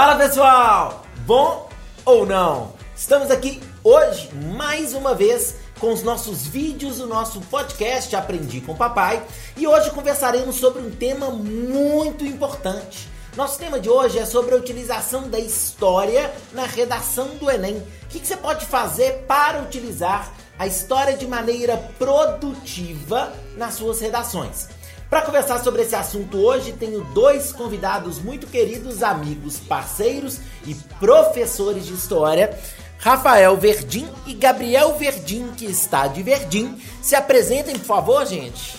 Fala 0.00 0.14
pessoal! 0.14 1.02
Bom 1.26 1.68
ou 2.04 2.24
não? 2.24 2.72
Estamos 2.94 3.32
aqui 3.32 3.60
hoje 3.82 4.32
mais 4.56 4.94
uma 4.94 5.12
vez 5.12 5.56
com 5.80 5.92
os 5.92 6.04
nossos 6.04 6.46
vídeos, 6.46 7.00
o 7.00 7.06
nosso 7.08 7.40
podcast 7.40 8.14
Aprendi 8.14 8.60
com 8.60 8.76
Papai 8.76 9.20
e 9.56 9.66
hoje 9.66 9.90
conversaremos 9.90 10.54
sobre 10.54 10.82
um 10.82 10.90
tema 10.92 11.30
muito 11.30 12.24
importante. 12.24 13.08
Nosso 13.36 13.58
tema 13.58 13.80
de 13.80 13.90
hoje 13.90 14.20
é 14.20 14.24
sobre 14.24 14.54
a 14.54 14.58
utilização 14.58 15.28
da 15.28 15.40
história 15.40 16.32
na 16.52 16.64
redação 16.64 17.30
do 17.34 17.50
Enem. 17.50 17.78
O 18.04 18.06
que 18.06 18.24
você 18.24 18.36
pode 18.36 18.66
fazer 18.66 19.24
para 19.26 19.60
utilizar 19.62 20.32
a 20.56 20.64
história 20.68 21.16
de 21.16 21.26
maneira 21.26 21.76
produtiva 21.98 23.32
nas 23.56 23.74
suas 23.74 24.00
redações? 24.00 24.68
Para 25.10 25.22
conversar 25.22 25.64
sobre 25.64 25.82
esse 25.82 25.94
assunto 25.94 26.36
hoje, 26.36 26.72
tenho 26.72 27.02
dois 27.14 27.50
convidados 27.50 28.18
muito 28.18 28.46
queridos, 28.46 29.02
amigos, 29.02 29.58
parceiros 29.58 30.38
e 30.66 30.74
professores 31.00 31.86
de 31.86 31.94
história. 31.94 32.54
Rafael 32.98 33.56
Verdim 33.56 34.06
e 34.26 34.34
Gabriel 34.34 34.98
Verdim, 34.98 35.48
que 35.56 35.64
está 35.64 36.06
de 36.08 36.22
Verdim. 36.22 36.78
Se 37.00 37.14
apresentem, 37.14 37.74
por 37.78 37.86
favor, 37.86 38.26
gente. 38.26 38.76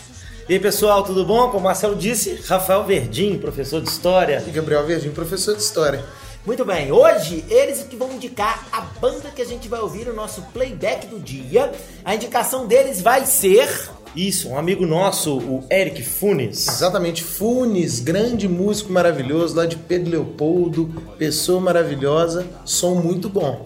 E 0.48 0.54
aí, 0.54 0.60
pessoal, 0.60 1.04
tudo 1.04 1.26
bom? 1.26 1.48
Como 1.48 1.60
o 1.60 1.64
Marcelo 1.64 1.96
disse, 1.96 2.40
Rafael 2.48 2.84
Verdim, 2.84 3.40
professor 3.40 3.82
de 3.82 3.90
História. 3.90 4.44
E 4.48 4.52
Gabriel 4.52 4.86
Verdim, 4.86 5.10
professor 5.10 5.56
de 5.56 5.64
História. 5.64 6.06
Muito 6.46 6.64
bem, 6.64 6.92
hoje 6.92 7.44
eles 7.50 7.84
que 7.84 7.96
vão 7.96 8.14
indicar 8.14 8.66
a 8.72 8.82
banda 8.82 9.30
que 9.30 9.42
a 9.42 9.46
gente 9.46 9.68
vai 9.68 9.82
ouvir 9.82 10.06
no 10.06 10.14
nosso 10.14 10.42
playback 10.54 11.08
do 11.08 11.20
dia. 11.20 11.72
A 12.06 12.16
indicação 12.16 12.66
deles 12.66 13.02
vai 13.02 13.26
ser 13.26 13.68
isso, 14.16 14.50
um 14.50 14.58
amigo 14.58 14.86
nosso, 14.86 15.38
o 15.38 15.64
Eric 15.72 16.02
Funes. 16.04 16.68
Exatamente, 16.68 17.24
Funes, 17.24 18.00
grande 18.00 18.48
músico 18.48 18.92
maravilhoso 18.92 19.56
lá 19.56 19.66
de 19.66 19.76
Pedro 19.76 20.12
Leopoldo, 20.12 20.90
pessoa 21.18 21.62
maravilhosa, 21.62 22.46
som 22.66 22.96
muito 22.96 23.30
bom. 23.30 23.64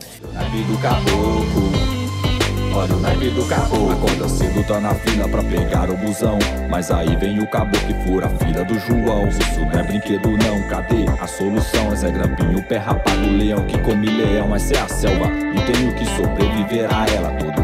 Do 0.67 0.77
caboclo, 0.81 1.71
olha 2.75 2.93
o 2.93 2.99
naipe 2.99 3.29
do 3.29 3.45
caboclo. 3.45 3.91
Acorda 3.91 4.29
cedo, 4.29 4.67
tá 4.67 4.79
na 4.79 4.93
fila 4.95 5.27
pra 5.27 5.43
pegar 5.43 5.89
o 5.89 5.97
busão. 5.97 6.37
Mas 6.69 6.91
aí 6.91 7.15
vem 7.15 7.39
o 7.39 7.49
caboclo 7.49 7.87
que 7.87 7.93
fura 8.05 8.27
a 8.27 8.29
fila 8.29 8.63
do 8.65 8.75
João. 8.79 9.27
Isso 9.27 9.59
não 9.59 9.79
é 9.79 9.83
brinquedo 9.83 10.29
não, 10.29 10.67
cadê 10.69 11.05
a 11.19 11.27
solução? 11.27 11.93
Esse 11.93 12.05
é 12.05 12.11
grampinho, 12.11 12.61
pé 12.63 12.77
rapado, 12.77 13.27
leão 13.37 13.65
que 13.65 13.77
come 13.79 14.07
leão. 14.07 14.55
Essa 14.55 14.73
é 14.75 14.79
a 14.79 14.87
selva 14.87 15.27
e 15.27 15.71
tenho 15.71 15.95
que 15.95 16.05
sobreviver 16.15 16.93
a 16.93 17.05
ela. 17.07 17.29
Todo. 17.39 17.62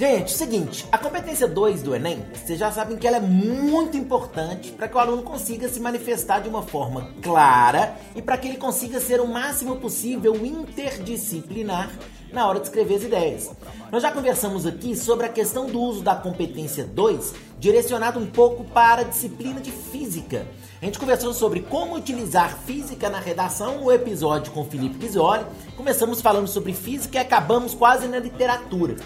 Gente, 0.00 0.32
seguinte, 0.32 0.86
a 0.90 0.96
competência 0.96 1.46
2 1.46 1.82
do 1.82 1.94
Enem, 1.94 2.24
vocês 2.32 2.58
já 2.58 2.72
sabem 2.72 2.96
que 2.96 3.06
ela 3.06 3.18
é 3.18 3.20
muito 3.20 3.98
importante 3.98 4.72
para 4.72 4.88
que 4.88 4.96
o 4.96 4.98
aluno 4.98 5.22
consiga 5.22 5.68
se 5.68 5.78
manifestar 5.78 6.40
de 6.40 6.48
uma 6.48 6.62
forma 6.62 7.10
clara 7.20 7.94
e 8.16 8.22
para 8.22 8.38
que 8.38 8.48
ele 8.48 8.56
consiga 8.56 8.98
ser 8.98 9.20
o 9.20 9.28
máximo 9.28 9.76
possível 9.76 10.34
interdisciplinar 10.36 11.90
na 12.32 12.48
hora 12.48 12.60
de 12.60 12.68
escrever 12.68 12.94
as 12.94 13.02
ideias. 13.02 13.50
Nós 13.92 14.02
já 14.02 14.10
conversamos 14.10 14.64
aqui 14.64 14.96
sobre 14.96 15.26
a 15.26 15.28
questão 15.28 15.66
do 15.66 15.78
uso 15.78 16.00
da 16.00 16.14
competência 16.14 16.84
2, 16.84 17.34
direcionado 17.58 18.18
um 18.18 18.26
pouco 18.26 18.64
para 18.64 19.02
a 19.02 19.04
disciplina 19.04 19.60
de 19.60 19.70
física. 19.70 20.46
A 20.80 20.86
gente 20.86 20.98
conversou 20.98 21.34
sobre 21.34 21.60
como 21.60 21.94
utilizar 21.94 22.56
física 22.64 23.10
na 23.10 23.20
redação, 23.20 23.84
o 23.84 23.92
episódio 23.92 24.50
com 24.52 24.64
Felipe 24.64 24.96
Pisoli. 24.96 25.44
Começamos 25.76 26.22
falando 26.22 26.48
sobre 26.48 26.72
física 26.72 27.18
e 27.18 27.20
acabamos 27.20 27.74
quase 27.74 28.08
na 28.08 28.18
literatura. 28.18 28.96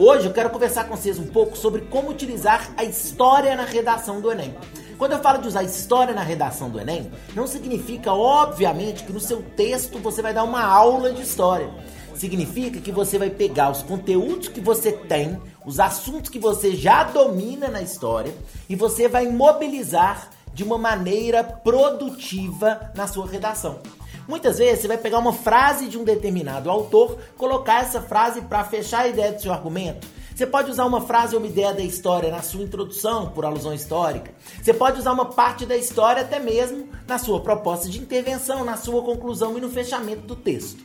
Hoje 0.00 0.26
eu 0.26 0.32
quero 0.32 0.48
conversar 0.50 0.84
com 0.84 0.96
vocês 0.96 1.18
um 1.18 1.26
pouco 1.26 1.58
sobre 1.58 1.80
como 1.80 2.10
utilizar 2.10 2.70
a 2.76 2.84
história 2.84 3.56
na 3.56 3.64
redação 3.64 4.20
do 4.20 4.30
Enem. 4.30 4.54
Quando 4.96 5.10
eu 5.10 5.18
falo 5.18 5.42
de 5.42 5.48
usar 5.48 5.64
história 5.64 6.14
na 6.14 6.22
redação 6.22 6.70
do 6.70 6.78
Enem, 6.78 7.10
não 7.34 7.48
significa, 7.48 8.12
obviamente, 8.12 9.02
que 9.02 9.12
no 9.12 9.18
seu 9.18 9.42
texto 9.42 9.98
você 9.98 10.22
vai 10.22 10.32
dar 10.32 10.44
uma 10.44 10.62
aula 10.62 11.12
de 11.12 11.22
história. 11.22 11.68
Significa 12.14 12.80
que 12.80 12.92
você 12.92 13.18
vai 13.18 13.28
pegar 13.28 13.72
os 13.72 13.82
conteúdos 13.82 14.46
que 14.46 14.60
você 14.60 14.92
tem, 14.92 15.36
os 15.66 15.80
assuntos 15.80 16.30
que 16.30 16.38
você 16.38 16.76
já 16.76 17.02
domina 17.02 17.66
na 17.66 17.82
história, 17.82 18.32
e 18.68 18.76
você 18.76 19.08
vai 19.08 19.26
mobilizar 19.26 20.30
de 20.54 20.62
uma 20.62 20.78
maneira 20.78 21.42
produtiva 21.42 22.92
na 22.94 23.08
sua 23.08 23.26
redação. 23.26 23.80
Muitas 24.28 24.58
vezes 24.58 24.82
você 24.82 24.88
vai 24.88 24.98
pegar 24.98 25.18
uma 25.18 25.32
frase 25.32 25.88
de 25.88 25.96
um 25.96 26.04
determinado 26.04 26.70
autor, 26.70 27.18
colocar 27.38 27.80
essa 27.80 28.02
frase 28.02 28.42
para 28.42 28.62
fechar 28.62 29.00
a 29.00 29.08
ideia 29.08 29.32
do 29.32 29.40
seu 29.40 29.50
argumento. 29.50 30.06
Você 30.36 30.46
pode 30.46 30.70
usar 30.70 30.84
uma 30.84 31.00
frase 31.00 31.34
ou 31.34 31.40
uma 31.40 31.48
ideia 31.48 31.72
da 31.72 31.80
história 31.80 32.30
na 32.30 32.42
sua 32.42 32.62
introdução, 32.62 33.30
por 33.30 33.46
alusão 33.46 33.72
histórica. 33.72 34.30
Você 34.62 34.74
pode 34.74 35.00
usar 35.00 35.12
uma 35.12 35.24
parte 35.24 35.64
da 35.64 35.76
história 35.76 36.22
até 36.22 36.38
mesmo 36.38 36.90
na 37.08 37.18
sua 37.18 37.40
proposta 37.40 37.88
de 37.88 37.98
intervenção, 37.98 38.64
na 38.64 38.76
sua 38.76 39.02
conclusão 39.02 39.56
e 39.56 39.62
no 39.62 39.70
fechamento 39.70 40.26
do 40.26 40.36
texto. 40.36 40.84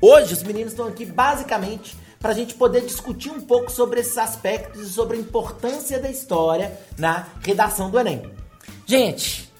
Hoje 0.00 0.32
os 0.32 0.42
meninos 0.44 0.72
estão 0.72 0.86
aqui 0.86 1.04
basicamente 1.04 1.98
para 2.20 2.30
a 2.30 2.34
gente 2.34 2.54
poder 2.54 2.82
discutir 2.82 3.30
um 3.30 3.40
pouco 3.40 3.70
sobre 3.70 4.00
esses 4.00 4.16
aspectos 4.16 4.80
e 4.82 4.90
sobre 4.90 5.16
a 5.16 5.20
importância 5.20 5.98
da 5.98 6.08
história 6.08 6.78
na 6.96 7.26
redação 7.42 7.90
do 7.90 7.98
Enem. 7.98 8.22
Gente, 8.86 9.52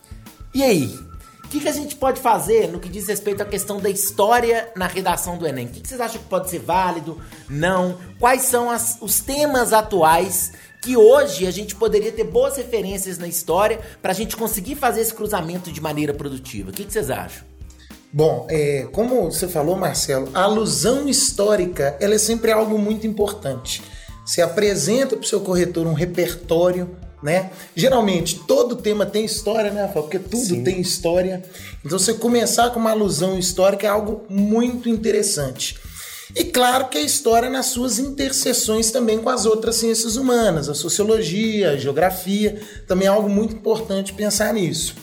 e 0.54 0.62
aí? 0.62 1.13
O 1.44 1.48
que, 1.48 1.60
que 1.60 1.68
a 1.68 1.72
gente 1.72 1.94
pode 1.94 2.20
fazer 2.20 2.68
no 2.68 2.80
que 2.80 2.88
diz 2.88 3.06
respeito 3.06 3.42
à 3.42 3.44
questão 3.44 3.78
da 3.78 3.88
história 3.88 4.72
na 4.74 4.86
redação 4.86 5.38
do 5.38 5.46
Enem? 5.46 5.66
O 5.66 5.68
que, 5.68 5.80
que 5.80 5.88
vocês 5.88 6.00
acham 6.00 6.20
que 6.20 6.28
pode 6.28 6.50
ser 6.50 6.58
válido? 6.58 7.20
Não? 7.48 7.98
Quais 8.18 8.42
são 8.42 8.70
as, 8.70 8.98
os 9.00 9.20
temas 9.20 9.72
atuais 9.72 10.52
que 10.82 10.96
hoje 10.96 11.46
a 11.46 11.50
gente 11.50 11.74
poderia 11.74 12.10
ter 12.10 12.24
boas 12.24 12.56
referências 12.56 13.18
na 13.18 13.28
história 13.28 13.78
para 14.02 14.10
a 14.10 14.14
gente 14.14 14.36
conseguir 14.36 14.74
fazer 14.74 15.00
esse 15.00 15.14
cruzamento 15.14 15.70
de 15.70 15.80
maneira 15.80 16.12
produtiva? 16.12 16.70
O 16.70 16.72
que, 16.72 16.84
que 16.84 16.92
vocês 16.92 17.10
acham? 17.10 17.44
Bom, 18.12 18.46
é, 18.48 18.88
como 18.92 19.30
você 19.30 19.48
falou, 19.48 19.76
Marcelo, 19.76 20.30
a 20.34 20.42
alusão 20.42 21.08
histórica 21.08 21.96
ela 22.00 22.14
é 22.14 22.18
sempre 22.18 22.52
algo 22.52 22.78
muito 22.78 23.06
importante. 23.06 23.82
Você 24.24 24.40
apresenta 24.40 25.16
para 25.16 25.24
o 25.24 25.28
seu 25.28 25.40
corretor 25.40 25.86
um 25.86 25.92
repertório 25.92 26.96
né? 27.24 27.50
Geralmente 27.74 28.40
todo 28.40 28.76
tema 28.76 29.06
tem 29.06 29.24
história, 29.24 29.70
né, 29.70 29.86
Rafael? 29.86 30.02
Porque 30.02 30.18
tudo 30.18 30.44
Sim. 30.44 30.62
tem 30.62 30.78
história. 30.78 31.42
Então 31.82 31.98
você 31.98 32.12
começar 32.12 32.68
com 32.68 32.78
uma 32.78 32.90
alusão 32.90 33.38
histórica 33.38 33.86
é 33.86 33.90
algo 33.90 34.26
muito 34.28 34.90
interessante. 34.90 35.74
E 36.36 36.44
claro 36.44 36.88
que 36.88 36.98
a 36.98 37.00
história 37.00 37.48
nas 37.48 37.66
suas 37.66 37.98
interseções 37.98 38.90
também 38.90 39.18
com 39.18 39.30
as 39.30 39.46
outras 39.46 39.76
ciências 39.76 40.16
humanas, 40.16 40.68
a 40.68 40.74
sociologia, 40.74 41.70
a 41.70 41.76
geografia, 41.78 42.60
também 42.86 43.06
é 43.06 43.10
algo 43.10 43.30
muito 43.30 43.54
importante 43.54 44.12
pensar 44.12 44.52
nisso. 44.52 44.94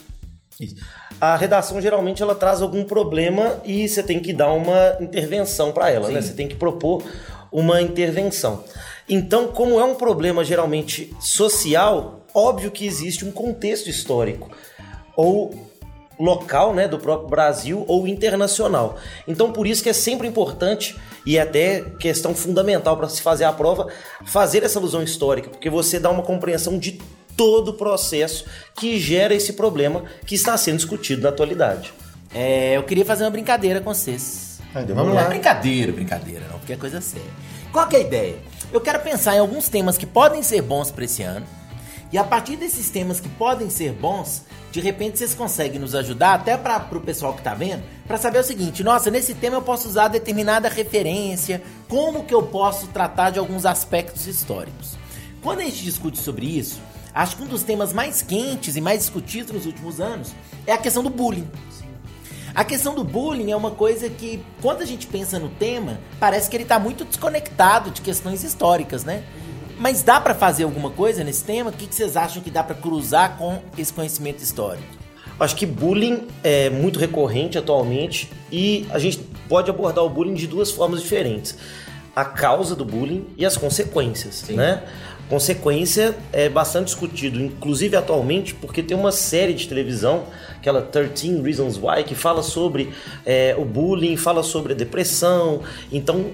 A 1.19 1.35
redação 1.35 1.81
geralmente 1.81 2.21
ela 2.21 2.35
traz 2.35 2.61
algum 2.61 2.83
problema 2.83 3.59
e 3.65 3.89
você 3.89 4.03
tem 4.03 4.19
que 4.19 4.31
dar 4.31 4.53
uma 4.53 4.95
intervenção 4.99 5.71
para 5.71 5.89
ela, 5.89 6.07
né? 6.07 6.07
Sim. 6.07 6.13
né? 6.13 6.21
Você 6.21 6.33
tem 6.33 6.47
que 6.47 6.55
propor 6.55 7.03
uma 7.51 7.81
intervenção. 7.81 8.63
Então, 9.11 9.49
como 9.49 9.77
é 9.77 9.83
um 9.83 9.93
problema 9.93 10.41
geralmente 10.41 11.13
social, 11.19 12.25
óbvio 12.33 12.71
que 12.71 12.87
existe 12.87 13.25
um 13.25 13.31
contexto 13.31 13.89
histórico 13.89 14.49
ou 15.17 15.69
local, 16.17 16.73
né, 16.73 16.87
do 16.87 16.97
próprio 16.97 17.27
Brasil 17.27 17.83
ou 17.89 18.07
internacional. 18.07 18.97
Então, 19.27 19.51
por 19.51 19.67
isso 19.67 19.83
que 19.83 19.89
é 19.89 19.93
sempre 19.93 20.29
importante 20.29 20.95
e 21.25 21.37
é 21.37 21.41
até 21.41 21.81
questão 21.99 22.33
fundamental 22.33 22.95
para 22.95 23.09
se 23.09 23.21
fazer 23.21 23.43
a 23.43 23.51
prova, 23.51 23.87
fazer 24.25 24.63
essa 24.63 24.79
alusão 24.79 25.03
histórica, 25.03 25.49
porque 25.49 25.69
você 25.69 25.99
dá 25.99 26.09
uma 26.09 26.23
compreensão 26.23 26.79
de 26.79 27.01
todo 27.35 27.69
o 27.69 27.73
processo 27.73 28.45
que 28.75 28.97
gera 28.97 29.33
esse 29.33 29.53
problema 29.53 30.05
que 30.25 30.35
está 30.35 30.55
sendo 30.55 30.77
discutido 30.77 31.23
na 31.23 31.29
atualidade. 31.29 31.91
É, 32.33 32.77
eu 32.77 32.83
queria 32.83 33.03
fazer 33.03 33.25
uma 33.25 33.31
brincadeira 33.31 33.81
com 33.81 33.93
vocês. 33.93 34.61
Vamos 34.73 35.13
lá. 35.13 35.21
Não 35.23 35.27
é 35.27 35.29
brincadeira, 35.29 35.91
brincadeira, 35.91 36.45
não, 36.49 36.59
porque 36.59 36.71
é 36.71 36.77
coisa 36.77 37.01
séria. 37.01 37.27
Qual 37.73 37.87
que 37.87 37.97
é 37.97 37.99
a 37.99 38.01
ideia? 38.01 38.50
Eu 38.71 38.81
quero 38.81 38.99
pensar 38.99 39.35
em 39.35 39.39
alguns 39.39 39.69
temas 39.69 39.97
que 39.97 40.05
podem 40.05 40.43
ser 40.43 40.61
bons 40.61 40.91
para 40.91 41.05
esse 41.05 41.23
ano. 41.23 41.45
E 42.11 42.17
a 42.17 42.23
partir 42.23 42.57
desses 42.57 42.89
temas 42.89 43.19
que 43.21 43.29
podem 43.29 43.69
ser 43.69 43.93
bons, 43.93 44.43
de 44.71 44.81
repente 44.81 45.17
vocês 45.17 45.33
conseguem 45.33 45.79
nos 45.79 45.95
ajudar, 45.95 46.33
até 46.33 46.57
para 46.57 46.85
o 46.91 47.01
pessoal 47.01 47.33
que 47.33 47.39
está 47.39 47.53
vendo, 47.53 47.83
para 48.05 48.17
saber 48.17 48.39
o 48.39 48.43
seguinte: 48.43 48.83
nossa, 48.83 49.09
nesse 49.09 49.33
tema 49.33 49.57
eu 49.57 49.61
posso 49.61 49.87
usar 49.87 50.09
determinada 50.09 50.67
referência, 50.67 51.61
como 51.87 52.25
que 52.25 52.33
eu 52.33 52.43
posso 52.43 52.87
tratar 52.87 53.29
de 53.29 53.39
alguns 53.39 53.65
aspectos 53.65 54.27
históricos. 54.27 54.97
Quando 55.41 55.59
a 55.59 55.63
gente 55.63 55.83
discute 55.83 56.17
sobre 56.17 56.45
isso, 56.45 56.81
acho 57.13 57.37
que 57.37 57.43
um 57.43 57.47
dos 57.47 57.63
temas 57.63 57.93
mais 57.93 58.21
quentes 58.21 58.75
e 58.75 58.81
mais 58.81 58.99
discutidos 58.99 59.53
nos 59.53 59.65
últimos 59.65 60.01
anos 60.01 60.33
é 60.67 60.73
a 60.73 60.77
questão 60.77 61.03
do 61.03 61.09
bullying. 61.09 61.47
A 62.53 62.65
questão 62.65 62.93
do 62.93 63.03
bullying 63.03 63.51
é 63.51 63.55
uma 63.55 63.71
coisa 63.71 64.09
que, 64.09 64.43
quando 64.61 64.81
a 64.81 64.85
gente 64.85 65.07
pensa 65.07 65.39
no 65.39 65.49
tema, 65.49 65.99
parece 66.19 66.49
que 66.49 66.55
ele 66.55 66.63
está 66.63 66.77
muito 66.77 67.05
desconectado 67.05 67.91
de 67.91 68.01
questões 68.01 68.43
históricas, 68.43 69.05
né? 69.05 69.23
Mas 69.79 70.03
dá 70.03 70.19
para 70.19 70.35
fazer 70.35 70.63
alguma 70.65 70.89
coisa 70.89 71.23
nesse 71.23 71.43
tema? 71.43 71.69
O 71.69 71.73
que, 71.73 71.87
que 71.87 71.95
vocês 71.95 72.17
acham 72.17 72.41
que 72.41 72.51
dá 72.51 72.61
para 72.63 72.75
cruzar 72.75 73.37
com 73.37 73.61
esse 73.77 73.91
conhecimento 73.91 74.43
histórico? 74.43 74.83
Acho 75.39 75.55
que 75.55 75.65
bullying 75.65 76.27
é 76.43 76.69
muito 76.69 76.99
recorrente 76.99 77.57
atualmente 77.57 78.29
e 78.51 78.85
a 78.91 78.99
gente 78.99 79.19
pode 79.49 79.71
abordar 79.71 80.03
o 80.03 80.09
bullying 80.09 80.35
de 80.35 80.45
duas 80.45 80.69
formas 80.69 81.01
diferentes. 81.01 81.57
a 82.13 82.25
causa 82.25 82.75
do 82.75 82.83
bullying 82.83 83.25
e 83.37 83.45
as 83.45 83.55
consequências, 83.55 84.43
né? 84.49 84.83
Consequência 85.31 86.13
é 86.33 86.49
bastante 86.49 86.87
discutido, 86.87 87.39
inclusive 87.41 87.95
atualmente, 87.95 88.53
porque 88.53 88.83
tem 88.83 88.97
uma 88.97 89.13
série 89.13 89.53
de 89.53 89.65
televisão, 89.65 90.25
aquela 90.57 90.81
13 90.81 91.41
Reasons 91.41 91.77
Why, 91.77 92.03
que 92.03 92.13
fala 92.13 92.43
sobre 92.43 92.89
é, 93.25 93.55
o 93.57 93.63
bullying, 93.63 94.17
fala 94.17 94.43
sobre 94.43 94.73
a 94.73 94.75
depressão. 94.75 95.61
Então, 95.89 96.31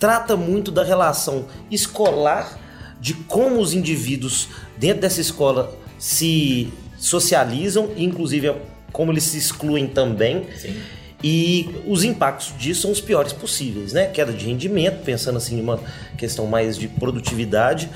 trata 0.00 0.36
muito 0.36 0.72
da 0.72 0.82
relação 0.82 1.46
escolar, 1.70 2.58
de 3.00 3.14
como 3.14 3.60
os 3.60 3.72
indivíduos 3.72 4.48
dentro 4.76 5.02
dessa 5.02 5.20
escola 5.20 5.78
se 5.96 6.72
socializam, 6.98 7.92
inclusive 7.96 8.52
como 8.90 9.12
eles 9.12 9.22
se 9.22 9.38
excluem 9.38 9.86
também. 9.86 10.44
Sim. 10.56 10.74
E 11.22 11.68
os 11.86 12.04
impactos 12.04 12.54
disso 12.56 12.82
são 12.82 12.92
os 12.92 13.00
piores 13.00 13.32
possíveis, 13.32 13.92
né? 13.92 14.06
Queda 14.06 14.32
de 14.32 14.46
rendimento, 14.46 15.02
pensando 15.02 15.36
assim 15.36 15.58
em 15.58 15.60
uma 15.60 15.80
questão 16.16 16.46
mais 16.46 16.76
de 16.76 16.86
produtividade, 16.86 17.90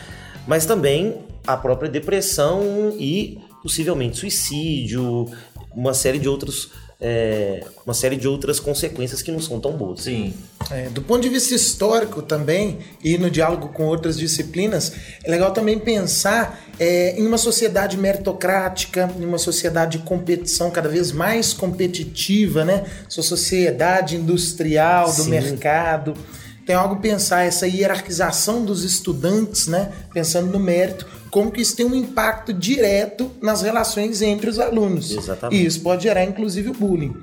mas 0.46 0.66
também 0.66 1.18
a 1.46 1.56
própria 1.56 1.88
depressão 1.88 2.94
e 2.98 3.38
possivelmente 3.62 4.18
suicídio, 4.18 5.30
uma 5.74 5.94
série 5.94 6.18
de 6.18 6.28
outros 6.28 6.70
é, 7.00 7.64
uma 7.84 7.94
série 7.94 8.16
de 8.16 8.28
outras 8.28 8.60
consequências 8.60 9.20
que 9.22 9.32
não 9.32 9.40
são 9.40 9.58
tão 9.58 9.72
boas. 9.72 10.02
Sim. 10.02 10.32
É, 10.72 10.88
do 10.88 11.02
ponto 11.02 11.20
de 11.20 11.28
vista 11.28 11.54
histórico 11.54 12.22
também, 12.22 12.78
e 13.04 13.18
no 13.18 13.30
diálogo 13.30 13.68
com 13.68 13.84
outras 13.84 14.16
disciplinas, 14.16 14.92
é 15.22 15.30
legal 15.30 15.52
também 15.52 15.78
pensar 15.78 16.64
é, 16.80 17.14
em 17.18 17.26
uma 17.26 17.36
sociedade 17.36 17.98
meritocrática, 17.98 19.12
em 19.20 19.24
uma 19.24 19.36
sociedade 19.36 19.98
de 19.98 20.04
competição 20.04 20.70
cada 20.70 20.88
vez 20.88 21.12
mais 21.12 21.52
competitiva, 21.52 22.64
né? 22.64 22.84
Sua 23.06 23.22
sociedade 23.22 24.16
industrial, 24.16 25.12
do 25.12 25.24
Sim. 25.24 25.30
mercado. 25.30 26.14
Tem 26.64 26.74
algo 26.74 26.96
pensar 26.96 27.42
essa 27.42 27.66
hierarquização 27.66 28.64
dos 28.64 28.82
estudantes, 28.82 29.66
né? 29.66 29.92
Pensando 30.14 30.50
no 30.50 30.58
mérito, 30.58 31.06
como 31.32 31.50
que 31.50 31.62
isso 31.62 31.74
tem 31.74 31.86
um 31.86 31.94
impacto 31.94 32.52
direto 32.52 33.30
nas 33.40 33.62
relações 33.62 34.20
entre 34.20 34.50
os 34.50 34.58
alunos. 34.58 35.10
Exatamente. 35.10 35.62
E 35.62 35.66
isso 35.66 35.80
pode 35.80 36.02
gerar, 36.02 36.24
inclusive, 36.24 36.68
o 36.68 36.74
bullying. 36.74 37.16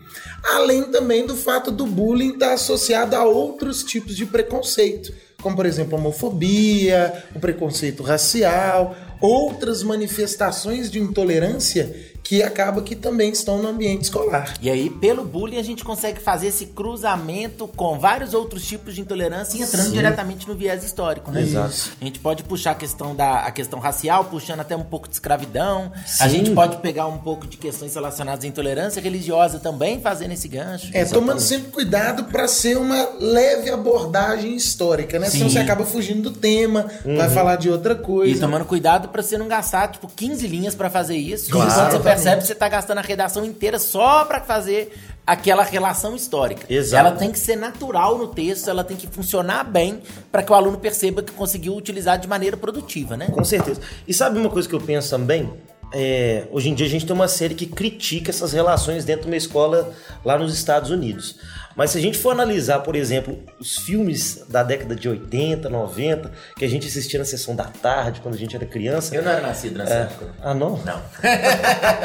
Além 0.56 0.86
também 0.86 1.28
do 1.28 1.36
fato 1.36 1.70
do 1.70 1.86
bullying 1.86 2.34
estar 2.34 2.54
associado 2.54 3.16
a 3.16 3.24
outros 3.24 3.84
tipos 3.84 4.16
de 4.16 4.26
preconceito, 4.26 5.14
como, 5.44 5.56
por 5.56 5.68
exemplo, 5.68 5.96
a 5.96 6.00
homofobia, 6.00 7.24
o 7.36 7.40
preconceito 7.40 8.02
racial, 8.02 8.96
outras 9.22 9.84
manifestações 9.84 10.90
de 10.90 11.00
intolerância 11.00 11.96
que 12.30 12.44
acaba 12.44 12.84
que 12.84 12.96
também 12.96 13.32
estão 13.32 13.58
no 13.58 13.68
ambiente 13.68 14.04
escolar. 14.04 14.54
E 14.62 14.70
aí, 14.70 14.88
pelo 14.88 15.26
bullying, 15.26 15.58
a 15.58 15.64
gente 15.64 15.84
consegue 15.84 16.20
fazer 16.20 16.50
esse 16.50 16.68
cruzamento 16.68 17.68
com 17.68 17.98
vários 17.98 18.36
outros 18.36 18.64
tipos 18.68 18.94
de 18.94 19.02
intolerância 19.02 19.58
e 19.58 19.64
entrando 19.64 19.88
Sim. 19.88 19.94
diretamente 19.94 20.48
no 20.48 20.54
viés 20.54 20.84
histórico, 20.84 21.32
né? 21.32 21.42
Exato. 21.42 21.74
A 22.00 22.06
gente 22.06 22.20
pode 22.20 22.44
puxar 22.44 22.72
a 22.74 22.76
questão 22.76 23.16
da 23.16 23.40
a 23.40 23.52
questão 23.52 23.80
racial, 23.80 24.26
puxando 24.26 24.60
até 24.60 24.76
um 24.76 24.84
pouco 24.84 25.08
de 25.08 25.16
escravidão. 25.16 25.92
A 25.96 26.30
Sim. 26.30 26.30
gente 26.30 26.52
pode 26.52 26.78
pegar 26.78 27.08
um 27.08 27.18
pouco 27.18 27.48
de 27.48 27.58
questões 27.58 27.96
relacionadas 27.96 28.46
à 28.46 28.48
intolerância 28.48 29.02
religiosa 29.02 29.58
também, 29.58 30.00
fazendo 30.00 30.32
esse 30.32 30.48
gancho. 30.48 30.92
É, 30.94 31.06
tomando 31.06 31.40
sempre 31.40 31.72
cuidado 31.72 32.26
para 32.26 32.48
ser 32.48 32.78
uma 32.78 33.10
leve 33.20 33.72
abordagem 33.72 34.56
histórica, 34.56 35.18
né? 35.18 35.32
Senão 35.32 35.50
Sim. 35.50 35.56
você 35.56 35.60
acaba 35.62 35.84
fugindo 35.84 36.30
do 36.30 36.38
tema, 36.38 36.86
vai 37.04 37.30
falar 37.32 37.56
de 37.56 37.72
outra 37.72 37.96
coisa. 37.96 38.38
E 38.38 38.40
tomando 38.40 38.66
cuidado 38.66 39.10
pra 39.10 39.24
você 39.24 39.36
não 39.36 39.48
gastar, 39.48 39.88
tipo, 39.88 40.08
15 40.08 40.46
linhas 40.46 40.76
pra 40.76 40.92
fazer 40.92 41.18
isso. 41.18 41.50
Claro. 41.50 41.72
Você 41.72 42.00
Percebe, 42.24 42.46
você 42.46 42.56
tá 42.56 42.68
gastando 42.68 42.98
a 43.00 43.02
redação 43.02 43.46
inteira 43.46 43.80
só 43.80 44.26
pra 44.26 44.42
fazer 44.42 44.94
aquela 45.26 45.64
relação 45.64 46.16
histórica. 46.16 46.66
Exato. 46.70 47.08
Ela 47.08 47.16
tem 47.18 47.32
que 47.32 47.40
ser 47.40 47.56
natural 47.56 48.18
no 48.18 48.28
texto, 48.28 48.70
ela 48.70 48.84
tem 48.84 48.98
que 48.98 49.08
funcionar 49.08 49.64
bem 49.64 50.02
pra 50.32 50.42
que 50.42 50.52
o 50.52 50.56
aluno 50.56 50.78
perceba 50.78 51.22
que 51.22 51.32
conseguiu 51.32 51.76
utilizar 51.76 52.18
de 52.18 52.28
maneira 52.28 52.58
produtiva, 52.58 53.16
né? 53.16 53.28
Com 53.28 53.44
certeza. 53.44 53.80
E 54.08 54.14
sabe 54.14 54.40
uma 54.40 54.50
coisa 54.50 54.68
que 54.68 54.74
eu 54.76 54.82
penso 54.82 55.10
também? 55.10 55.52
É, 55.94 56.48
hoje 56.52 56.70
em 56.70 56.76
dia 56.76 56.86
a 56.86 56.90
gente 56.90 57.06
tem 57.06 57.16
uma 57.16 57.28
série 57.28 57.56
que 57.56 57.66
critica 57.66 58.30
essas 58.30 58.54
relações 58.54 59.06
dentro 59.06 59.24
de 59.24 59.28
uma 59.30 59.38
escola 59.38 59.92
lá 60.24 60.38
nos 60.38 60.54
Estados 60.54 60.92
Unidos. 60.92 61.36
Mas 61.76 61.92
se 61.92 61.98
a 61.98 62.02
gente 62.02 62.18
for 62.18 62.32
analisar, 62.32 62.80
por 62.80 62.96
exemplo, 62.96 63.40
os 63.58 63.78
filmes 63.78 64.44
da 64.50 64.64
década 64.64 64.96
de 64.96 65.08
80, 65.08 65.70
90, 65.70 66.32
que 66.58 66.66
a 66.66 66.68
gente 66.68 66.86
assistia 66.88 67.18
na 67.18 67.24
sessão 67.26 67.56
da 67.56 67.64
tarde, 67.64 68.20
quando 68.20 68.36
a 68.36 68.38
gente 68.38 68.54
era 68.56 68.66
criança. 68.66 69.16
Eu 69.16 69.24
não 69.24 69.32
era 69.32 69.42
nascido 69.42 69.78
nessa 69.78 69.94
época. 69.94 70.28
Ah, 70.42 70.54
não? 70.54 70.78
Não. 70.84 71.02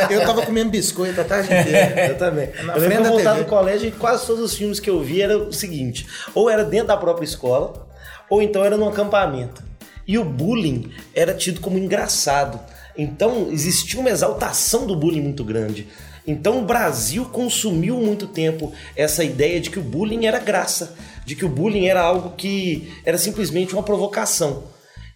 Eu 0.09 0.21
tava 0.25 0.47
comendo 0.47 0.71
biscoito 0.71 1.21
a 1.21 1.25
tarde 1.25 1.53
inteira. 1.53 2.07
Eu 2.07 2.17
também. 2.17 2.51
Na 2.63 2.75
eu 2.75 2.83
lembro 2.83 3.03
que 3.03 3.09
eu 3.09 3.13
voltava 3.13 3.39
do 3.41 3.47
colégio 3.47 3.89
e 3.89 3.91
quase 3.91 4.25
todos 4.27 4.45
os 4.45 4.55
filmes 4.55 4.79
que 4.79 4.89
eu 4.89 5.03
via 5.03 5.25
era 5.25 5.39
o 5.39 5.53
seguinte: 5.53 6.07
ou 6.35 6.49
era 6.49 6.65
dentro 6.65 6.89
da 6.89 6.97
própria 6.97 7.25
escola, 7.25 7.89
ou 8.31 8.41
então 8.41 8.65
era 8.65 8.77
num 8.77 8.89
acampamento. 8.89 9.61
E 10.07 10.19
o 10.19 10.25
bullying 10.25 10.93
era 11.15 11.35
tido 11.35 11.61
como 11.61 11.79
engraçado. 11.79 12.61
Então 12.97 13.51
existia 13.51 14.01
uma 14.01 14.11
exaltação 14.11 14.87
do 14.87 14.97
bullying 14.97 15.23
muito 15.23 15.45
grande. 15.45 15.87
Então 16.27 16.61
o 16.61 16.65
Brasil 16.65 17.25
consumiu 17.27 17.97
muito 17.99 18.27
tempo 18.27 18.73
essa 18.97 19.23
ideia 19.23 19.61
de 19.61 19.71
que 19.71 19.79
o 19.79 19.83
bullying 19.83 20.27
era 20.27 20.39
graça, 20.39 20.97
de 21.27 21.37
que 21.37 21.45
o 21.45 21.49
bullying 21.49 21.87
era 21.87 22.01
algo 22.01 22.35
que 22.37 22.93
era 23.05 23.19
simplesmente 23.19 23.75
uma 23.75 23.83
provocação. 23.83 24.65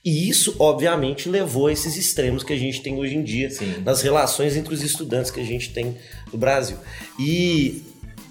E 0.04 0.28
isso, 0.28 0.54
obviamente, 0.58 1.28
levou 1.28 1.66
a 1.66 1.72
esses 1.72 1.96
extremos 1.96 2.42
que 2.42 2.52
a 2.52 2.56
gente 2.56 2.82
tem 2.82 2.96
hoje 2.96 3.16
em 3.16 3.22
dia 3.22 3.50
Sim. 3.50 3.82
nas 3.84 4.00
relações 4.00 4.56
entre 4.56 4.72
os 4.72 4.82
estudantes 4.82 5.30
que 5.30 5.40
a 5.40 5.44
gente 5.44 5.72
tem 5.72 5.96
no 6.32 6.38
Brasil. 6.38 6.76
E 7.18 7.82